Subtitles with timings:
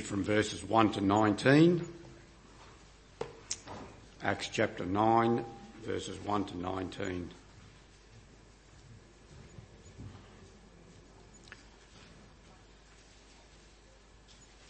[0.00, 1.86] from verses 1 to 19.
[4.22, 5.44] Acts chapter 9,
[5.84, 7.30] verses 1 to 19.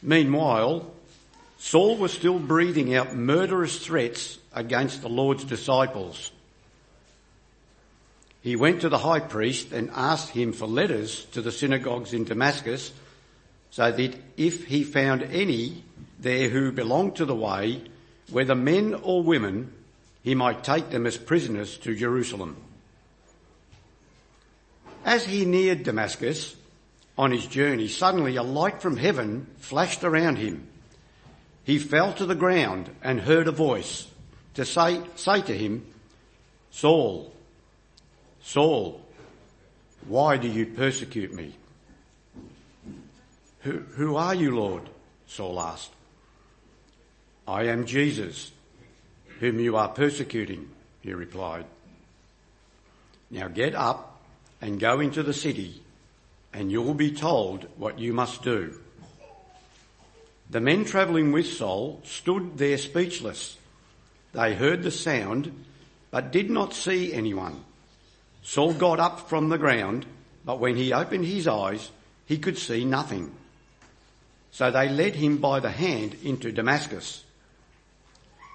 [0.03, 0.91] Meanwhile,
[1.59, 6.31] Saul was still breathing out murderous threats against the Lord's disciples.
[8.43, 12.25] He went to the high priest and asked him for letters to the synagogues in
[12.25, 12.93] Damascus
[13.71, 15.85] so that if he found any
[16.19, 17.83] there who belonged to the way,
[18.31, 19.73] whether men or women,
[20.23, 22.57] he might take them as prisoners to Jerusalem.
[25.05, 26.57] As he neared Damascus
[27.17, 30.67] on his journey, suddenly a light from heaven flashed around him.
[31.65, 34.07] He fell to the ground and heard a voice
[34.55, 35.87] to say, say to him,
[36.71, 37.33] Saul,
[38.43, 39.01] Saul,
[40.07, 41.55] why do you persecute me?
[43.61, 44.89] Who, who are you, Lord?
[45.27, 45.93] Saul asked.
[47.47, 48.53] I am Jesus,
[49.41, 50.69] whom you are persecuting,
[51.01, 51.65] he replied.
[53.31, 54.21] Now get up
[54.61, 55.83] and go into the city,
[56.53, 58.79] and you will be told what you must do.
[60.51, 63.59] The men travelling with Saul stood there speechless.
[64.33, 65.65] They heard the sound,
[66.11, 67.65] but did not see anyone.
[68.43, 70.07] Saul got up from the ground,
[70.45, 71.91] but when he opened his eyes,
[72.25, 73.35] he could see nothing.
[74.51, 77.25] So they led him by the hand into Damascus.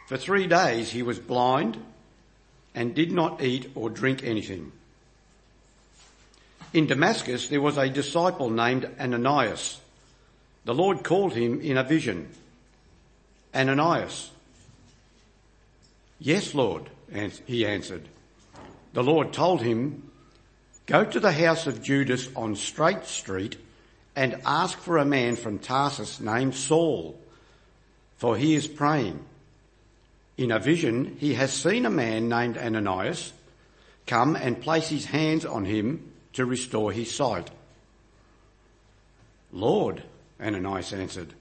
[0.08, 1.78] For three days he was blind
[2.76, 4.72] and did not eat or drink anything.
[6.74, 9.80] In Damascus there was a disciple named Ananias.
[10.66, 12.30] The Lord called him in a vision.
[13.54, 14.32] Ananias.
[16.20, 16.90] Yes, Lord,
[17.46, 18.08] he answered.
[18.94, 20.10] The Lord told him,
[20.86, 23.58] go to the house of Judas on Straight Street
[24.16, 27.20] and ask for a man from Tarsus named Saul,
[28.18, 29.24] for he is praying.
[30.38, 33.34] In a vision, he has seen a man named Ananias
[34.06, 37.50] come and place his hands on him to restore his sight.
[39.52, 40.02] Lord,
[40.42, 41.34] Ananias answered,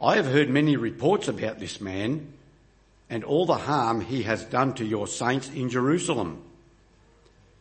[0.00, 2.32] I have heard many reports about this man
[3.10, 6.42] and all the harm he has done to your saints in Jerusalem.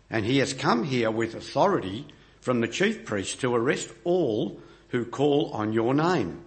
[0.09, 2.05] And he has come here with authority
[2.43, 4.59] from the chief priests to arrest all
[4.89, 6.41] who call on your name.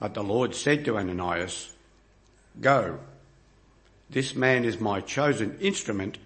[0.00, 1.70] But the Lord said to Ananias,
[2.58, 2.98] Go,
[4.08, 6.16] this man is my chosen instrument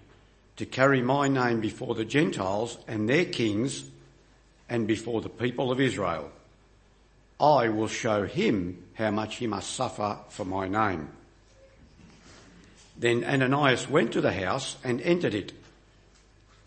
[0.54, 3.84] to carry my name before the Gentiles and their kings
[4.68, 6.30] and before the people of Israel.
[7.40, 11.10] I will show him how much he must suffer for my name.
[12.96, 15.52] Then Ananias went to the house and entered it.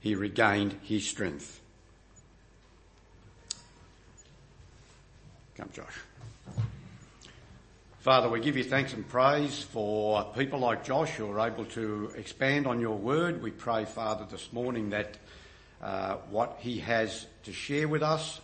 [0.00, 1.60] he regained his strength.
[5.56, 5.94] Come, Josh.
[8.00, 12.10] Father, we give you thanks and praise for people like Josh who are able to
[12.16, 13.42] expand on your word.
[13.42, 15.18] We pray, Father, this morning that
[15.82, 18.40] uh, what he has to share with us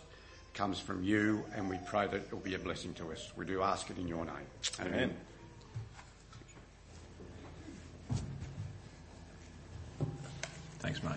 [0.53, 3.31] comes from you, and we pray that it will be a blessing to us.
[3.35, 4.35] We do ask it in your name.
[4.79, 4.93] Amen.
[4.93, 5.17] Amen.
[10.79, 11.13] Thanks, mate.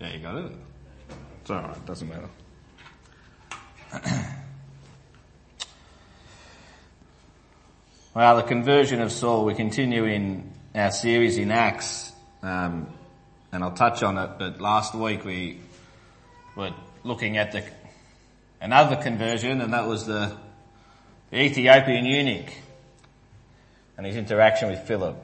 [0.00, 0.52] Yeah, you got it.
[1.40, 1.86] It's all right.
[1.86, 2.28] Doesn't matter.
[8.14, 9.44] well, the conversion of Saul.
[9.44, 12.12] We continue in our series in Acts,
[12.42, 12.86] um,
[13.52, 14.30] and I'll touch on it.
[14.38, 15.60] But last week we
[16.56, 16.72] were
[17.04, 17.64] looking at the
[18.60, 20.36] another conversion, and that was the,
[21.30, 22.52] the Ethiopian eunuch
[23.96, 25.16] and his interaction with Philip.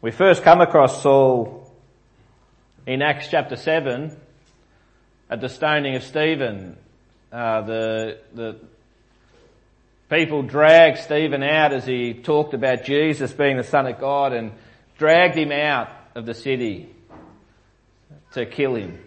[0.00, 1.72] We first come across Saul
[2.86, 4.16] in Acts chapter 7
[5.30, 6.76] at the stoning of Stephen.
[7.32, 8.56] Uh, the, the
[10.10, 14.52] people dragged Stephen out as he talked about Jesus being the Son of God and
[14.98, 16.88] dragged him out of the city
[18.32, 19.03] to kill him.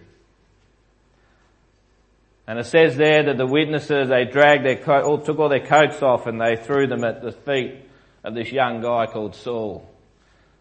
[2.48, 6.02] And it says there that the witnesses, they dragged their coat, took all their coats
[6.02, 7.76] off and they threw them at the feet
[8.24, 9.88] of this young guy called Saul,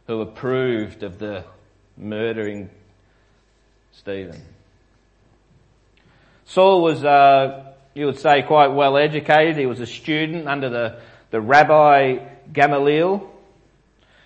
[0.09, 1.45] who approved of the
[1.97, 2.71] murdering
[3.93, 4.43] Stephen.
[6.47, 9.57] Saul was, uh, you would say, quite well educated.
[9.57, 11.01] He was a student under the,
[11.31, 12.19] the Rabbi
[12.53, 13.31] Gamaliel.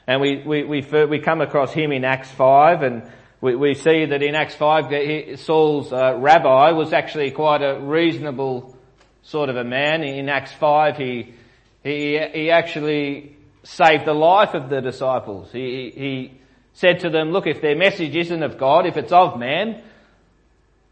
[0.07, 4.05] And we, we, we, we come across him in Acts 5 and we, we see
[4.05, 8.77] that in Acts 5 Saul's uh, rabbi was actually quite a reasonable
[9.23, 10.03] sort of a man.
[10.03, 11.35] In Acts 5 he,
[11.83, 15.51] he, he actually saved the life of the disciples.
[15.53, 16.33] He, he
[16.75, 19.83] said to them, look, if their message isn't of God, if it's of man,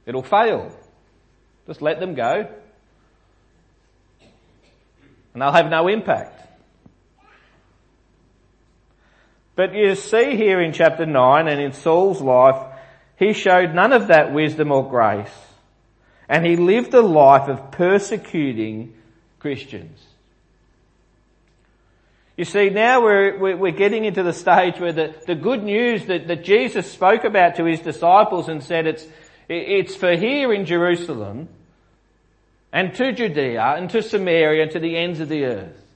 [0.06, 0.74] it'll fail.
[1.66, 2.48] Just let them go.
[5.34, 6.47] And they'll have no impact.
[9.58, 12.64] But you see here in chapter 9 and in Saul's life,
[13.16, 15.34] he showed none of that wisdom or grace.
[16.28, 18.94] And he lived a life of persecuting
[19.40, 19.99] Christians.
[22.37, 26.28] You see, now we're, we're getting into the stage where the, the good news that,
[26.28, 29.05] that Jesus spoke about to his disciples and said it's,
[29.49, 31.49] it's for here in Jerusalem
[32.72, 35.88] and to Judea and to Samaria and to the ends of the earth.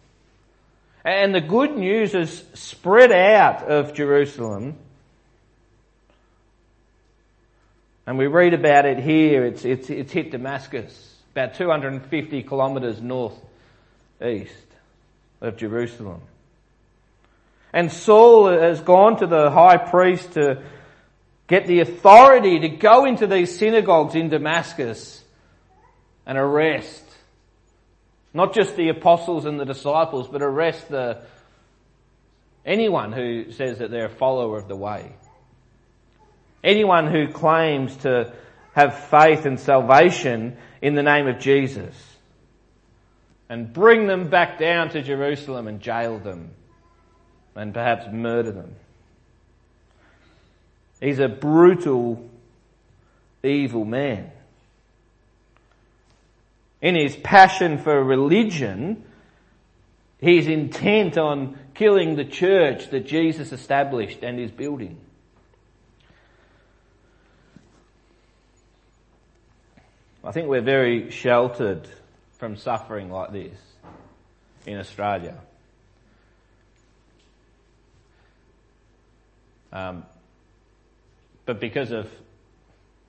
[1.04, 4.76] And the good news is spread out of Jerusalem.
[8.06, 9.44] And we read about it here.
[9.44, 13.34] It's, it's, it's hit Damascus, about 250 kilometres north
[14.24, 14.52] east
[15.40, 16.20] of Jerusalem.
[17.72, 20.62] And Saul has gone to the high priest to
[21.48, 25.22] get the authority to go into these synagogues in Damascus
[26.26, 27.02] and arrest
[28.34, 31.18] not just the apostles and the disciples, but arrest the,
[32.64, 35.12] anyone who says that they're a follower of the way.
[36.64, 38.32] Anyone who claims to
[38.74, 41.94] have faith and salvation in the name of Jesus.
[43.48, 46.50] And bring them back down to Jerusalem and jail them.
[47.54, 48.74] And perhaps murder them.
[51.00, 52.30] He's a brutal,
[53.42, 54.30] evil man
[56.82, 59.04] in his passion for religion,
[60.20, 64.98] he's intent on killing the church that Jesus established and is building.
[70.24, 71.88] I think we're very sheltered
[72.38, 73.58] from suffering like this
[74.66, 75.36] in Australia.
[79.72, 80.04] Um,
[81.46, 82.08] but because of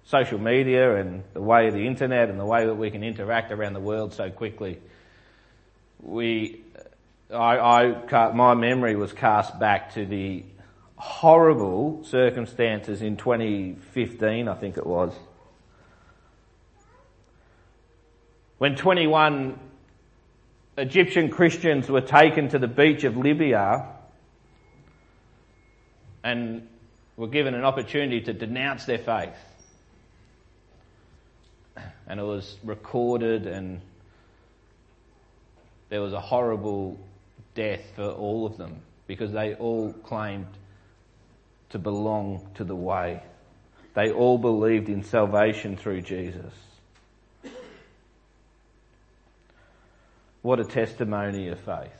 [0.05, 3.51] social media and the way of the internet and the way that we can interact
[3.51, 4.79] around the world so quickly,
[6.01, 6.61] we,
[7.31, 10.43] I, I, my memory was cast back to the
[10.95, 15.13] horrible circumstances in 2015, I think it was,
[18.57, 19.59] when 21
[20.77, 23.85] Egyptian Christians were taken to the beach of Libya
[26.23, 26.67] and
[27.17, 29.35] were given an opportunity to denounce their faith
[32.07, 33.81] and it was recorded and
[35.89, 36.99] there was a horrible
[37.55, 38.77] death for all of them
[39.07, 40.47] because they all claimed
[41.69, 43.21] to belong to the way.
[43.93, 46.53] They all believed in salvation through Jesus.
[50.41, 51.91] What a testimony of faith.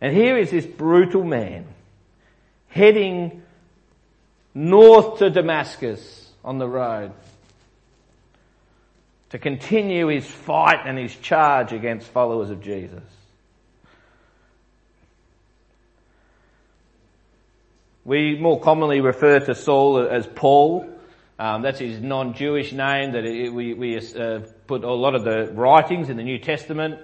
[0.00, 1.66] And here is this brutal man
[2.68, 3.42] heading
[4.54, 7.12] north to Damascus on the road
[9.30, 13.02] to continue his fight and his charge against followers of Jesus.
[18.04, 20.88] We more commonly refer to Saul as Paul.
[21.38, 23.12] Um, that's his non-Jewish name.
[23.12, 26.98] That it, we, we uh, put a lot of the writings in the New Testament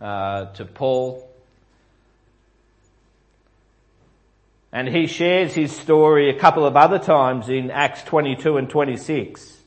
[0.00, 1.28] uh, to Paul,
[4.70, 9.57] and he shares his story a couple of other times in Acts 22 and 26.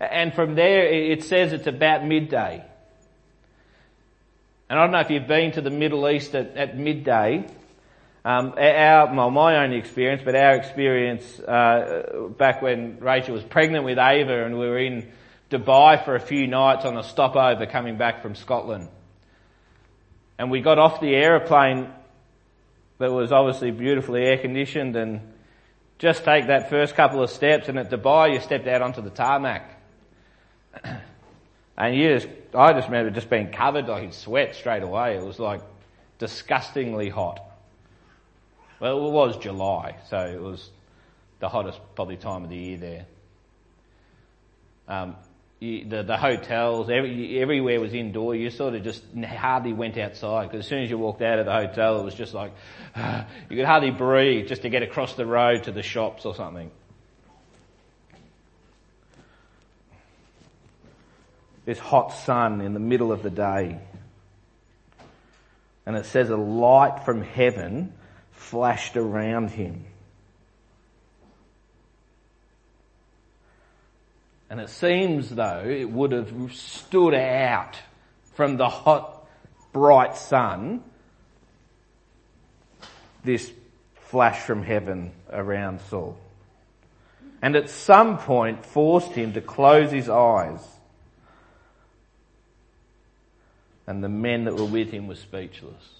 [0.00, 2.64] And from there, it says it's about midday.
[4.68, 7.46] And I don't know if you've been to the Middle East at, at midday.
[8.24, 13.84] Um, our, well, my own experience, but our experience uh, back when Rachel was pregnant
[13.84, 15.12] with Ava and we were in
[15.48, 18.88] Dubai for a few nights on a stopover coming back from Scotland.
[20.38, 21.88] And we got off the aeroplane
[22.98, 25.20] that was obviously beautifully air conditioned and
[25.98, 29.10] just take that first couple of steps and at Dubai you stepped out onto the
[29.10, 29.75] tarmac.
[31.76, 35.16] And you just, I just remember just being covered like in sweat straight away.
[35.16, 35.62] It was like
[36.18, 37.40] disgustingly hot.
[38.80, 40.70] Well, it was July, so it was
[41.40, 43.06] the hottest probably time of the year there.
[44.88, 45.16] Um,
[45.60, 48.34] you, the, the hotels, every, everywhere was indoor.
[48.34, 51.46] You sort of just hardly went outside because as soon as you walked out of
[51.46, 52.52] the hotel, it was just like
[52.96, 56.70] you could hardly breathe just to get across the road to the shops or something.
[61.66, 63.78] This hot sun in the middle of the day.
[65.84, 67.92] And it says a light from heaven
[68.30, 69.84] flashed around him.
[74.48, 77.76] And it seems though it would have stood out
[78.34, 79.26] from the hot,
[79.72, 80.84] bright sun,
[83.24, 83.50] this
[83.94, 86.16] flash from heaven around Saul.
[87.42, 90.60] And at some point forced him to close his eyes.
[93.86, 95.96] And the men that were with him were speechless.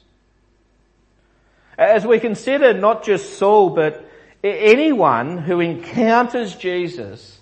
[1.78, 4.08] As we consider not just Saul, but
[4.42, 7.40] anyone who encounters Jesus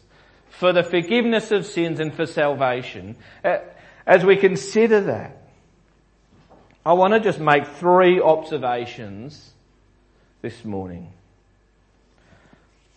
[0.50, 3.58] for the forgiveness of sins and for salvation, uh,
[4.06, 5.36] as we consider that,
[6.84, 9.52] I want to just make three observations
[10.42, 11.12] this morning.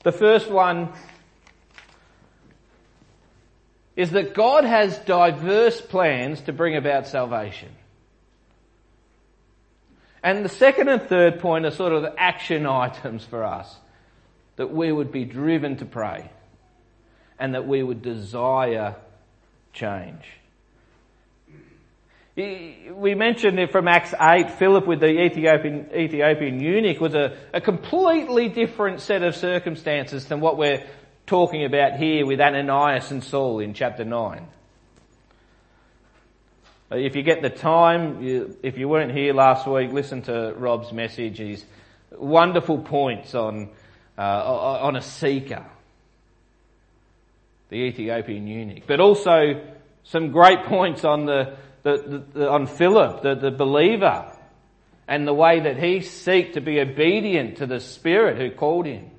[0.03, 0.89] The first one
[3.97, 7.69] is that God has diverse plans to bring about salvation.
[10.23, 13.75] And the second and third point are sort of action items for us.
[14.55, 16.29] That we would be driven to pray
[17.39, 18.95] and that we would desire
[19.73, 20.23] change.
[22.35, 27.61] We mentioned it from Acts 8, Philip with the Ethiopian, Ethiopian eunuch was a, a
[27.61, 30.85] completely different set of circumstances than what we're
[31.27, 34.47] talking about here with Ananias and Saul in chapter 9.
[36.89, 41.37] If you get the time, if you weren't here last week, listen to Rob's message.
[41.37, 41.65] He's
[42.17, 43.69] wonderful points on,
[44.17, 45.65] uh, on a seeker
[47.69, 49.61] the Ethiopian eunuch, but also
[50.05, 54.31] some great points on the, the, the, on Philip, the, the believer,
[55.09, 59.11] and the way that he seeked to be obedient to the Spirit who called him,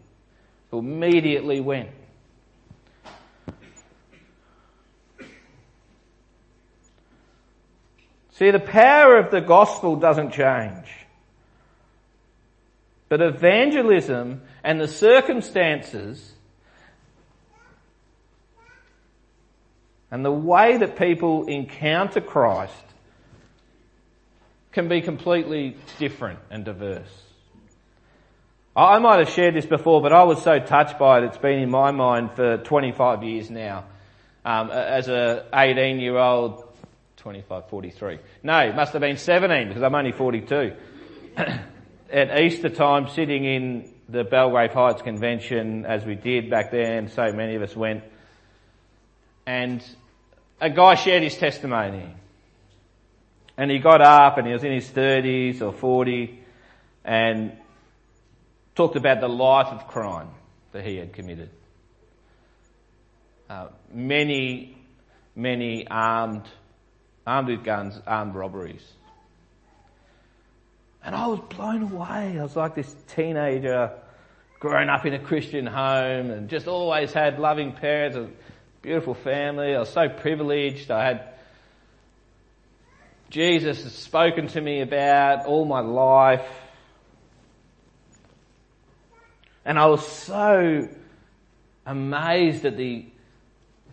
[0.71, 1.91] who immediately went.
[8.39, 10.87] See, the power of the gospel doesn't change.
[13.09, 16.35] But evangelism and the circumstances
[20.11, 22.73] And the way that people encounter Christ
[24.73, 27.25] can be completely different and diverse.
[28.75, 31.59] I might have shared this before, but I was so touched by it, it's been
[31.59, 33.85] in my mind for 25 years now.
[34.45, 36.65] Um, as a 18 year old,
[37.19, 38.19] 25, 43.
[38.43, 40.73] No, it must have been 17 because I'm only 42.
[42.11, 47.33] At Easter time, sitting in the Belgrave Heights Convention, as we did back then, so
[47.33, 48.03] many of us went,
[49.47, 49.85] and
[50.61, 52.15] a guy shared his testimony.
[53.57, 56.39] And he got up and he was in his 30s or 40
[57.05, 57.53] and
[58.75, 60.29] talked about the life of crime
[60.73, 61.51] that he had committed.
[63.51, 64.77] Uh, many,
[65.35, 66.45] many armed,
[67.29, 68.83] armed with guns, armed robberies.
[71.05, 72.39] And I was blown away.
[72.39, 73.93] I was like this teenager
[74.59, 78.35] growing up in a Christian home and just always had loving parents and
[78.81, 79.75] beautiful family.
[79.75, 80.91] I was so privileged.
[80.91, 81.35] I had
[83.29, 86.49] Jesus has spoken to me about all my life.
[89.67, 90.89] And I was so
[91.85, 93.05] amazed at the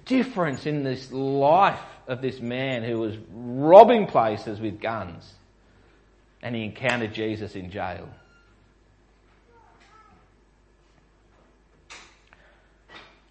[0.06, 5.34] difference in this life of this man who was robbing places with guns
[6.42, 8.08] and he encountered Jesus in jail.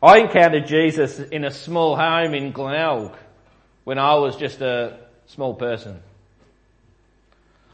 [0.02, 3.16] I encountered Jesus in a small home in Glenelg
[3.84, 6.02] when I was just a small person.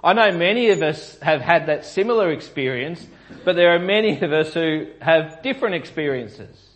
[0.02, 3.04] I know many of us have had that similar experience,
[3.44, 6.69] but there are many of us who have different experiences.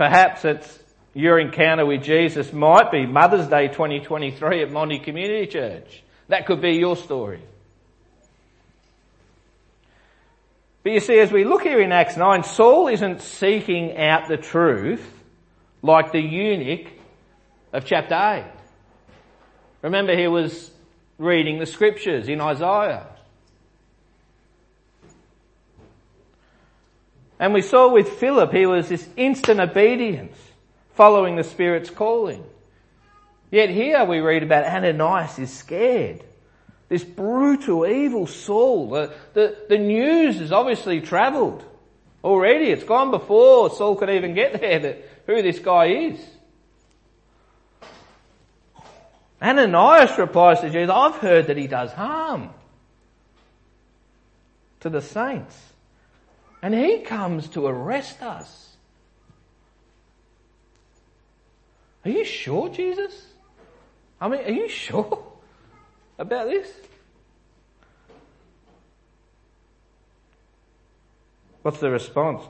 [0.00, 0.78] Perhaps it's
[1.12, 6.02] your encounter with Jesus might be Mother's Day 2023 at Monty Community Church.
[6.28, 7.42] That could be your story.
[10.82, 14.38] But you see, as we look here in Acts 9, Saul isn't seeking out the
[14.38, 15.06] truth
[15.82, 16.86] like the eunuch
[17.74, 18.44] of chapter 8.
[19.82, 20.70] Remember, he was
[21.18, 23.06] reading the scriptures in Isaiah.
[27.40, 30.36] And we saw with Philip, he was this instant obedience,
[30.94, 32.44] following the Spirit's calling.
[33.50, 36.22] Yet here we read about Ananias is scared.
[36.90, 38.90] This brutal, evil Saul.
[38.90, 41.64] The, the, the news has obviously travelled
[42.22, 42.66] already.
[42.66, 46.20] It's gone before Saul could even get there that who this guy is.
[49.40, 52.50] Ananias replies to Jesus, I've heard that he does harm
[54.80, 55.69] to the saints.
[56.62, 58.76] And he comes to arrest us.
[62.04, 63.26] Are you sure, Jesus?
[64.20, 65.22] I mean, are you sure
[66.18, 66.70] about this?
[71.62, 72.42] What's the response?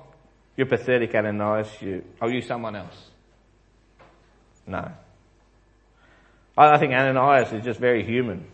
[0.56, 1.68] You're pathetic, Ananias.
[1.80, 3.10] You, are you someone else?
[4.66, 4.92] No.
[6.56, 8.44] I think Ananias is just very human.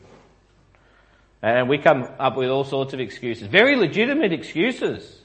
[1.42, 3.48] And we come up with all sorts of excuses.
[3.48, 5.20] Very legitimate excuses.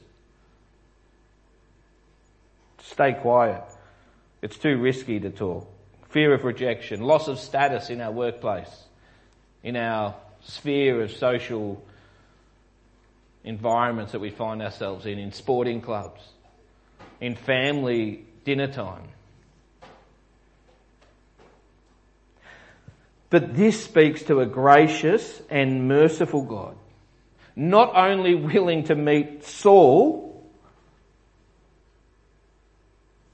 [2.92, 3.62] Stay quiet.
[4.42, 5.66] It's too risky to talk.
[6.10, 8.84] Fear of rejection, loss of status in our workplace,
[9.62, 11.82] in our sphere of social
[13.44, 16.20] environments that we find ourselves in, in sporting clubs,
[17.18, 19.08] in family dinner time.
[23.30, 26.76] But this speaks to a gracious and merciful God,
[27.56, 30.21] not only willing to meet Saul,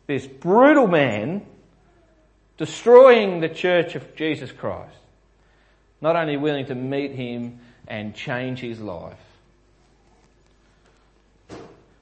[0.09, 1.43] this brutal man,
[2.57, 4.97] destroying the church of Jesus Christ,
[6.01, 9.19] not only willing to meet him and change his life,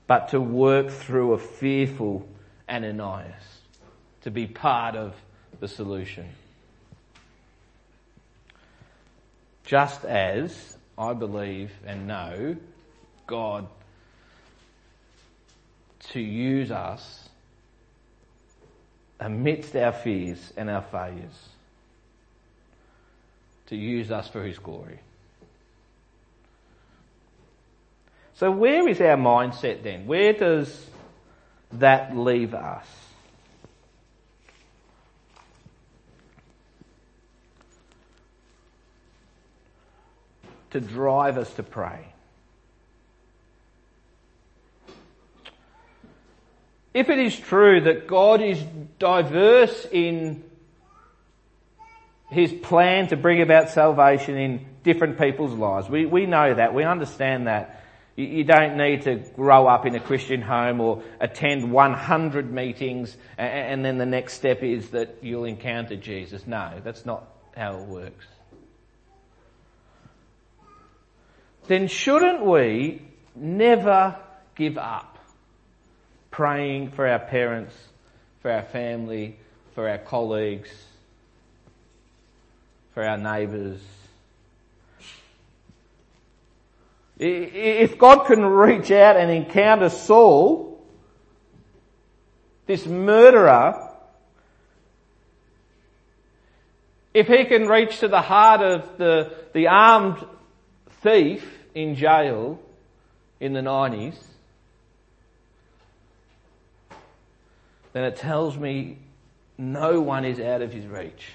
[0.06, 2.26] but to work through a fearful
[2.68, 3.42] Ananias,
[4.22, 5.14] to be part of
[5.58, 6.28] the solution.
[9.64, 12.56] Just as I believe and know
[13.26, 13.66] God
[16.10, 17.25] to use us
[19.20, 21.48] amidst our fears and our failures,
[23.66, 25.00] to use us for His glory.
[28.34, 30.06] So where is our mindset then?
[30.06, 30.86] Where does
[31.72, 32.86] that leave us?
[40.76, 42.06] to drive us to pray.
[46.96, 48.58] If it is true that God is
[48.98, 50.42] diverse in
[52.30, 56.84] his plan to bring about salvation in different people's lives, we, we know that, we
[56.84, 57.84] understand that.
[58.16, 63.14] You, you don't need to grow up in a Christian home or attend 100 meetings
[63.36, 66.46] and, and then the next step is that you'll encounter Jesus.
[66.46, 68.24] No, that's not how it works.
[71.66, 73.02] then shouldn't we
[73.34, 74.16] never
[74.54, 75.15] give up
[76.36, 77.74] praying for our parents,
[78.42, 79.34] for our family,
[79.74, 80.68] for our colleagues,
[82.92, 83.80] for our neighbours?
[87.18, 90.84] If God can reach out and encounter Saul,
[92.66, 93.90] this murderer,
[97.14, 100.22] if he can reach to the heart of the, the armed
[101.00, 102.60] thief in jail
[103.40, 104.16] in the 90s,
[107.96, 108.98] then it tells me
[109.56, 111.32] no one is out of his reach.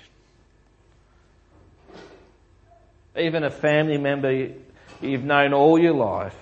[3.18, 4.50] Even a family member
[5.02, 6.38] you've known all your life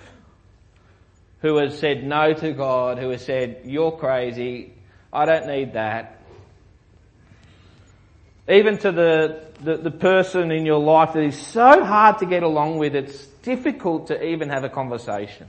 [1.40, 4.74] who has said no to God, who has said, you're crazy,
[5.10, 6.20] I don't need that.
[8.46, 12.42] Even to the, the, the person in your life that is so hard to get
[12.42, 15.46] along with, it's difficult to even have a conversation.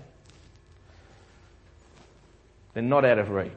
[2.74, 3.52] They're not out of reach.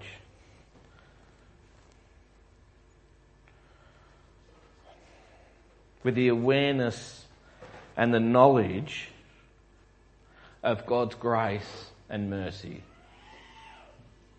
[6.04, 7.24] With the awareness
[7.96, 9.08] and the knowledge
[10.62, 12.82] of God's grace and mercy.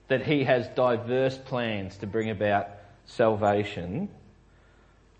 [0.07, 2.69] That He has diverse plans to bring about
[3.05, 4.07] salvation.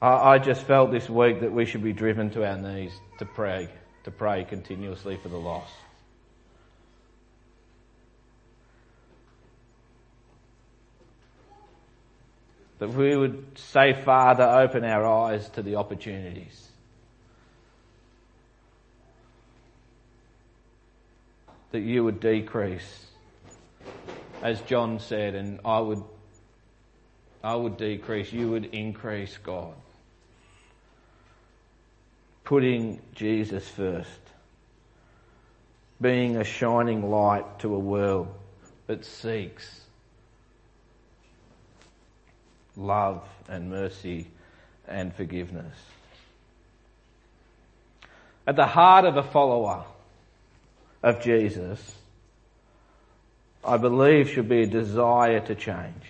[0.01, 3.69] I, just felt this week that we should be driven to our knees to pray
[4.05, 5.73] to pray continuously for the lost.
[12.80, 16.68] That we would say, Father, open our eyes to the opportunities.
[21.72, 23.06] That you would decrease,
[24.42, 26.04] as John said, and I would,
[27.44, 29.74] I would decrease, you would increase, God.
[32.44, 34.10] Putting Jesus first,
[36.00, 38.28] being a shining light to a world
[38.88, 39.85] that seeks
[42.78, 44.28] love and mercy
[44.88, 45.76] and forgiveness.
[48.48, 49.86] At the heart of a follower
[51.02, 51.96] of Jesus,
[53.64, 56.04] I believe should be a desire to change.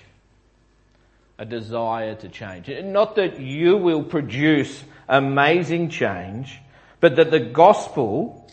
[1.37, 2.69] A desire to change.
[2.69, 6.59] Not that you will produce amazing change,
[6.99, 8.49] but that the gospel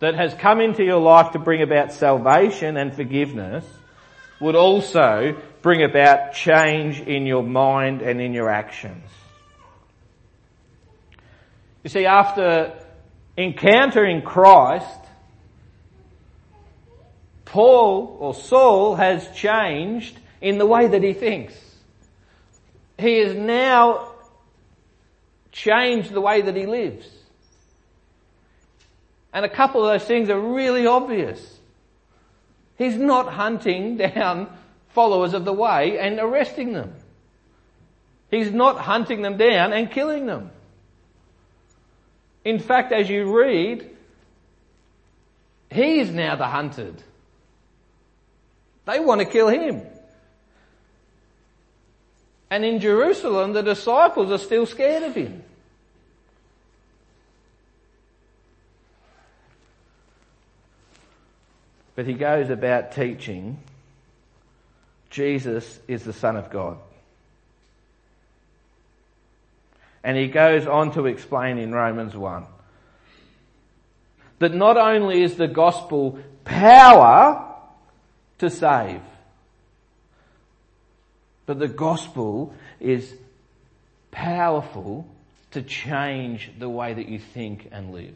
[0.00, 3.64] that has come into your life to bring about salvation and forgiveness
[4.40, 9.04] would also bring about change in your mind and in your actions.
[11.82, 12.74] You see, after
[13.36, 14.86] encountering Christ,
[17.44, 21.54] Paul or Saul has changed in the way that he thinks.
[22.98, 24.12] He has now
[25.50, 27.08] changed the way that he lives.
[29.32, 31.57] And a couple of those things are really obvious.
[32.78, 34.48] He's not hunting down
[34.90, 36.94] followers of the way and arresting them.
[38.30, 40.50] He's not hunting them down and killing them.
[42.44, 43.90] In fact, as you read,
[45.70, 47.02] he is now the hunted.
[48.86, 49.82] They want to kill him.
[52.50, 55.42] And in Jerusalem, the disciples are still scared of him.
[61.98, 63.58] But he goes about teaching
[65.10, 66.78] Jesus is the Son of God.
[70.04, 72.46] And he goes on to explain in Romans 1
[74.38, 77.52] that not only is the gospel power
[78.38, 79.00] to save,
[81.46, 83.12] but the gospel is
[84.12, 85.04] powerful
[85.50, 88.14] to change the way that you think and live.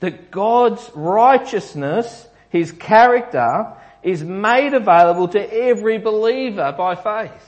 [0.00, 7.46] That God's righteousness, His character, is made available to every believer by faith.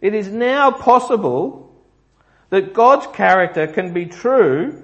[0.00, 1.72] It is now possible
[2.50, 4.82] that God's character can be true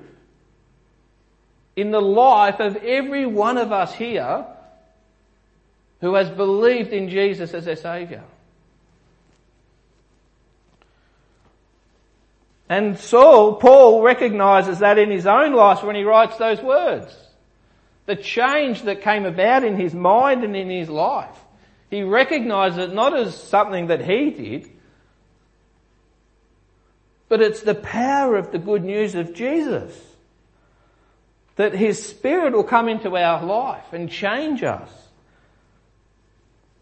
[1.77, 4.47] in the life of every one of us here
[6.01, 8.23] who has believed in Jesus as their Saviour.
[12.69, 17.15] And Saul, Paul recognizes that in his own life when he writes those words.
[18.07, 21.37] The change that came about in his mind and in his life.
[21.91, 24.71] He recognizes it not as something that he did,
[27.29, 29.95] but it's the power of the good news of Jesus.
[31.57, 34.91] That His Spirit will come into our life and change us.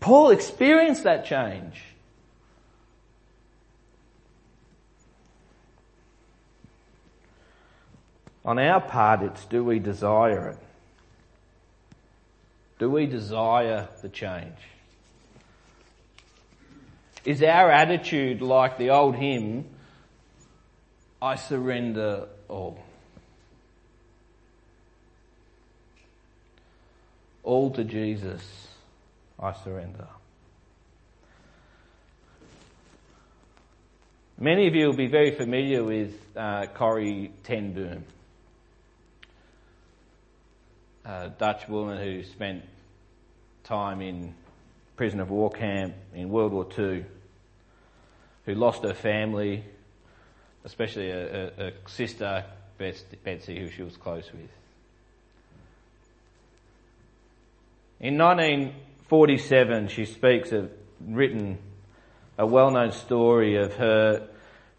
[0.01, 1.83] Paul experienced that change.
[8.47, 10.59] On our part, it's do we desire it?
[12.79, 14.57] Do we desire the change?
[17.25, 19.65] Is our attitude like the old hymn,
[21.21, 22.79] I surrender all.
[27.43, 28.69] All to Jesus,
[29.41, 30.07] I surrender.
[34.39, 38.05] Many of you will be very familiar with uh, Corrie ten Boom,
[41.07, 42.65] a Dutch woman who spent
[43.65, 44.35] time in
[44.97, 47.05] prison of war camp in World War II,
[48.45, 49.65] who lost her family
[50.67, 52.45] especially a, a, a sister,
[52.77, 54.51] Betsy, who she was close with.
[58.01, 61.59] In 1947, she speaks of written
[62.37, 64.29] a well-known story of her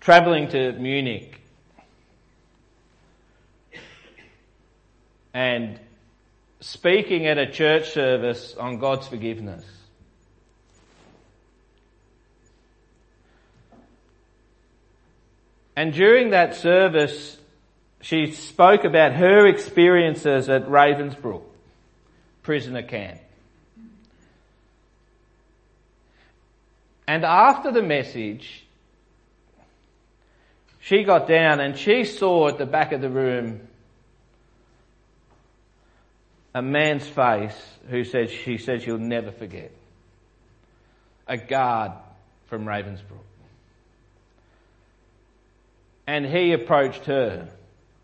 [0.02, 1.42] travelling to Munich
[5.34, 5.80] and
[6.60, 9.66] speaking at a church service on God's forgiveness.
[15.76, 17.38] And during that service,
[18.02, 21.44] she spoke about her experiences at Ravensbrück
[22.42, 23.20] prisoner camp.
[27.08, 28.66] And after the message,
[30.80, 33.67] she got down and she saw at the back of the room
[36.58, 37.56] a man's face
[37.88, 39.72] who said she said she'll never forget.
[41.28, 41.92] A guard
[42.48, 43.28] from Ravensbrück.
[46.08, 47.50] And he approached her,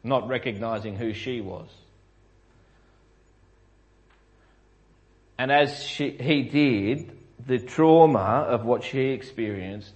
[0.04, 1.68] not recognizing who she was.
[5.40, 9.94] And as she, he did, the trauma of what she experienced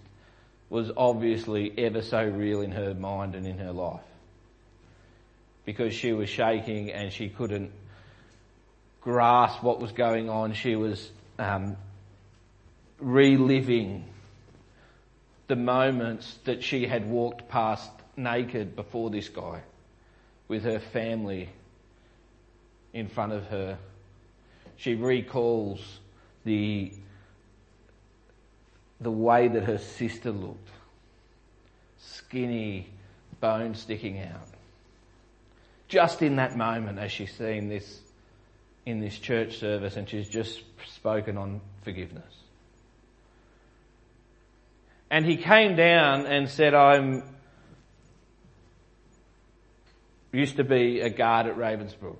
[0.72, 4.02] was obviously ever so real in her mind and in her life.
[5.64, 7.72] Because she was shaking and she couldn't
[9.08, 10.52] grasp what was going on.
[10.52, 11.78] She was um,
[13.00, 14.04] reliving
[15.48, 19.62] the moments that she had walked past naked before this guy
[20.50, 21.48] with her family
[22.92, 23.78] in front of her.
[24.76, 25.80] She recalls
[26.44, 26.92] the,
[29.00, 30.68] the way that her sister looked.
[31.98, 32.90] Skinny,
[33.40, 34.50] bone sticking out.
[35.88, 38.02] just in that moment as she's seen this
[38.88, 40.64] in this church service and she's just
[40.96, 42.34] spoken on forgiveness.
[45.12, 47.22] And he came down and said, I'm
[50.32, 52.16] used to be a guard at Ravensbrück.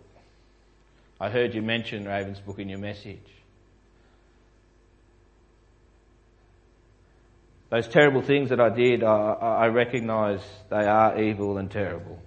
[1.22, 3.20] I heard you mention Ravensbrück in your message.
[7.70, 12.20] Those terrible things that I did, I, I recognise they are evil and terrible.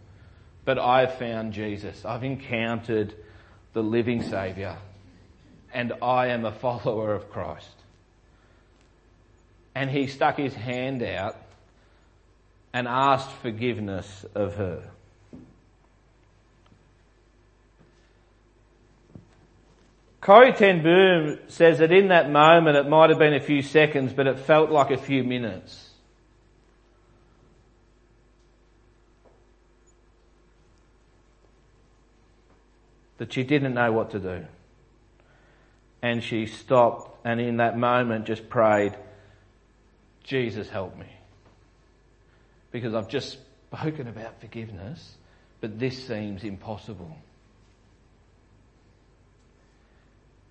[0.64, 2.07] But I've found Jesus.
[2.07, 3.14] I've encountered
[3.72, 4.76] the living Saviour.
[5.72, 7.74] And I am a follower of Christ.
[9.74, 11.37] And he stuck his hand out
[12.72, 14.83] and asked forgiveness of her.
[20.20, 24.12] Corrie ten Boom says that in that moment it might have been a few seconds,
[24.12, 25.89] but it felt like a few minutes.
[33.20, 34.46] That she didn't know what to do.
[36.00, 38.96] And she stopped and in that moment just prayed,
[40.24, 41.04] Jesus help me.
[42.72, 43.37] Because I've just
[43.70, 45.16] spoken about forgiveness,
[45.61, 47.14] but this seems impossible.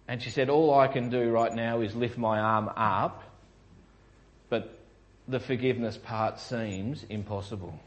[0.07, 3.23] And she said, All I can do right now is lift my arm up,
[4.49, 4.77] but
[5.27, 7.79] the forgiveness part seems impossible.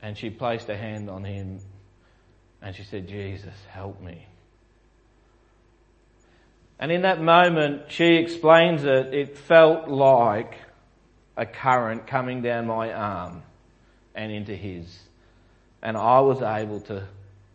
[0.00, 1.60] And she placed a hand on him
[2.62, 4.26] and she said, Jesus, help me.
[6.78, 10.54] And in that moment, she explains it, it felt like
[11.36, 13.42] a current coming down my arm
[14.14, 15.00] and into his.
[15.82, 17.06] And I was able to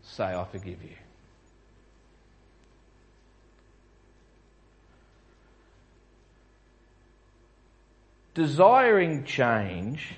[0.04, 0.96] say, I forgive you.
[8.36, 10.14] desiring change,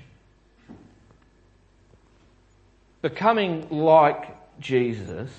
[3.00, 5.30] becoming like Jesus,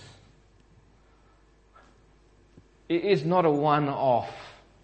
[2.87, 4.29] it is not a one off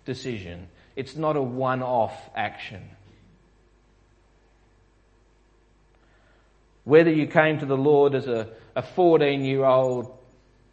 [0.05, 0.67] decision.
[0.95, 2.89] It's not a one off action.
[6.83, 10.15] Whether you came to the Lord as a, a 14 year old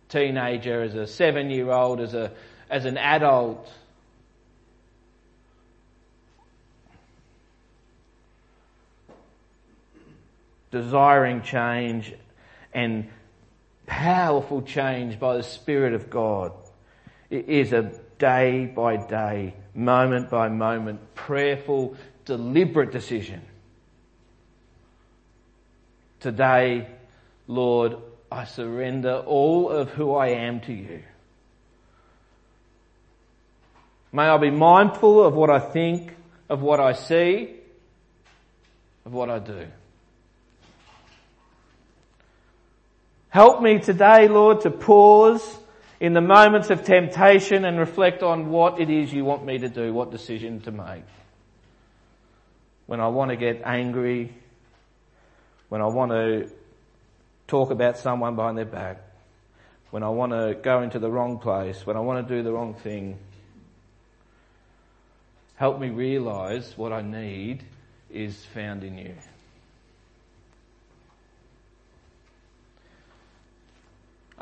[0.08, 2.30] teenager, as a seven year old, as, a,
[2.68, 3.72] as an adult,
[10.70, 12.12] desiring change
[12.74, 13.08] and
[13.86, 16.52] powerful change by the Spirit of God.
[17.30, 23.42] It is a day by day, moment by moment, prayerful, deliberate decision.
[26.20, 26.86] Today,
[27.48, 27.96] Lord,
[28.30, 31.02] I surrender all of who I am to you.
[34.12, 36.14] May I be mindful of what I think,
[36.48, 37.54] of what I see,
[39.04, 39.66] of what I do.
[43.32, 45.58] Help me today, Lord, to pause
[46.00, 49.70] in the moments of temptation and reflect on what it is you want me to
[49.70, 51.04] do, what decision to make.
[52.84, 54.34] When I want to get angry,
[55.70, 56.52] when I want to
[57.46, 59.00] talk about someone behind their back,
[59.92, 62.52] when I want to go into the wrong place, when I want to do the
[62.52, 63.18] wrong thing.
[65.54, 67.64] Help me realize what I need
[68.10, 69.14] is found in you.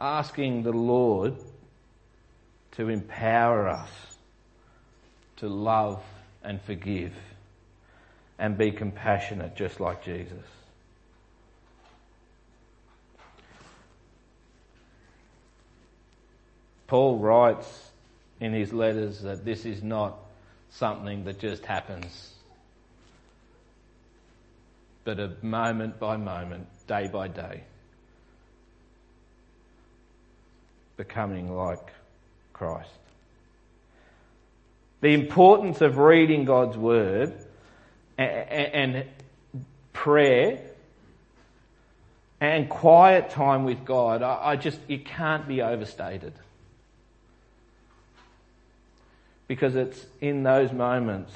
[0.00, 1.34] Asking the Lord
[2.72, 3.90] to empower us
[5.36, 6.02] to love
[6.42, 7.12] and forgive
[8.38, 10.46] and be compassionate just like Jesus.
[16.86, 17.90] Paul writes
[18.40, 20.18] in his letters that this is not
[20.70, 22.34] something that just happens,
[25.04, 27.62] but a moment by moment, day by day.
[31.00, 31.94] Becoming like
[32.52, 32.90] Christ.
[35.00, 37.32] The importance of reading God's Word
[38.18, 39.06] and
[39.94, 40.60] prayer
[42.38, 46.34] and quiet time with God, I just, it can't be overstated.
[49.48, 51.32] Because it's in those moments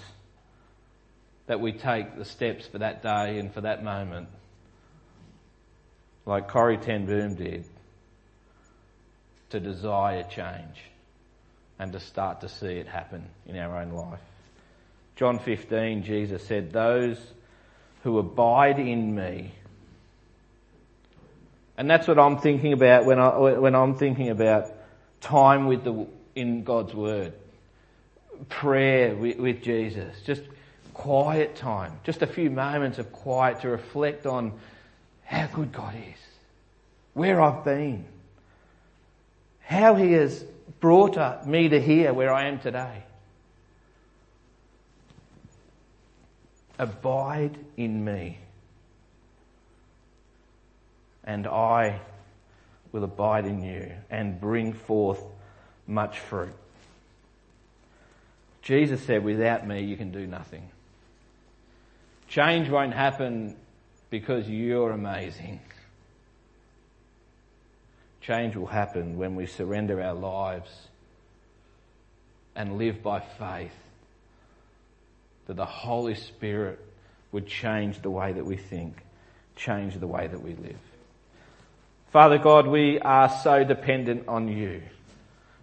[1.47, 4.29] that we take the steps for that day and for that moment.
[6.27, 7.65] Like Corrie ten Boom did
[9.51, 10.83] to desire change
[11.79, 14.21] and to start to see it happen in our own life.
[15.17, 17.19] John 15, Jesus said, Those
[18.03, 19.53] who abide in me.
[21.77, 24.73] And that's what I'm thinking about when, I, when I'm thinking about
[25.21, 27.33] time with the, in God's Word.
[28.49, 30.15] Prayer with, with Jesus.
[30.23, 30.43] Just
[30.93, 31.99] quiet time.
[32.05, 34.53] Just a few moments of quiet to reflect on
[35.25, 36.21] how good God is,
[37.15, 38.05] where I've been,
[39.65, 40.45] how He has
[40.81, 43.03] brought me to here where I am today.
[46.79, 48.39] Abide in me,
[51.25, 52.01] and I
[52.93, 55.23] will abide in you and bring forth
[55.87, 56.53] much fruit.
[58.63, 60.69] Jesus said, without me you can do nothing.
[62.29, 63.57] Change won't happen
[64.11, 65.61] because you're amazing.
[68.27, 70.71] Change will happen when we surrender our lives
[72.57, 73.75] and live by faith
[75.47, 76.81] that the Holy Spirit
[77.33, 78.97] would change the way that we think,
[79.57, 80.79] change the way that we live.
[82.13, 84.81] Father God, we are so dependent on you,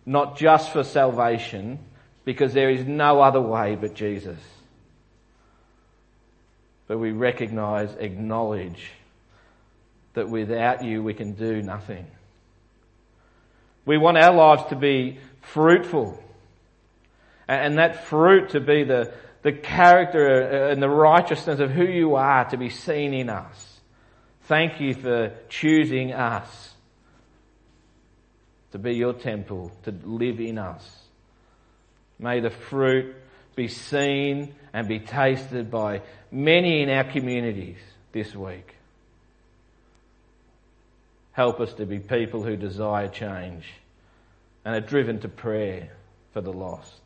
[0.05, 1.79] not just for salvation,
[2.25, 4.37] because there is no other way but Jesus.
[6.87, 8.91] But we recognize, acknowledge
[10.13, 12.05] that without you we can do nothing.
[13.85, 16.21] We want our lives to be fruitful.
[17.47, 22.15] And that fruit to be the, the character uh, and the righteousness of who you
[22.15, 23.79] are to be seen in us.
[24.43, 26.73] Thank you for choosing us
[28.71, 31.01] to be your temple, to live in us.
[32.19, 33.15] May the fruit
[33.55, 37.77] be seen and be tasted by many in our communities
[38.11, 38.75] this week.
[41.33, 43.63] Help us to be people who desire change
[44.65, 45.89] and are driven to prayer
[46.33, 47.01] for the lost.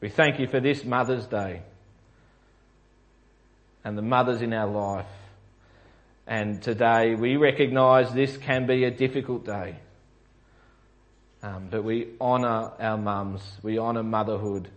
[0.00, 1.62] We thank you for this Mother's Day
[3.84, 5.06] and the mothers in our life.
[6.26, 9.76] And today we recognise this can be a difficult day.
[11.42, 14.68] Um, but we honour our mums, we honour motherhood,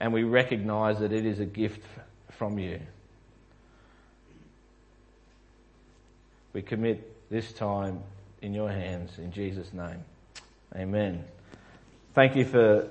[0.00, 1.82] and we recognise that it is a gift
[2.30, 2.80] from you.
[6.54, 8.02] We commit this time
[8.42, 10.04] in your hands in Jesus' name.
[10.74, 11.24] Amen.
[12.14, 12.84] Thank you for